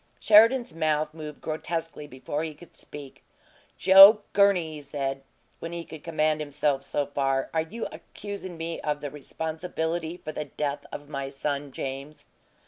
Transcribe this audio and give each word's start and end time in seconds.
Sheridan's 0.19 0.73
mouth 0.73 1.13
moved 1.13 1.41
grotesquely 1.41 2.07
before 2.07 2.43
he 2.43 2.55
could 2.55 2.75
speak. 2.75 3.23
"Joe 3.77 4.21
Gurney," 4.33 4.73
he 4.73 4.81
said, 4.81 5.21
when 5.59 5.73
he 5.73 5.85
could 5.85 6.03
command 6.03 6.39
himself 6.39 6.81
so 6.81 7.05
far, 7.05 7.51
"are 7.53 7.61
you 7.61 7.85
accusin' 7.91 8.57
me 8.57 8.79
of 8.81 9.01
the 9.01 9.11
responsibility 9.11 10.17
for 10.17 10.31
the 10.31 10.45
death 10.45 10.87
of 10.91 11.07
my 11.07 11.29
son 11.29 11.71
James?" 11.71 12.25